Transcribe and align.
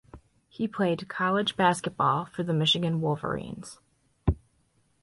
He 0.49 0.67
played 0.67 1.07
college 1.09 1.55
basketball 1.55 2.25
for 2.25 2.41
the 2.41 2.53
Michigan 2.55 3.01
Wolverines. 3.01 3.77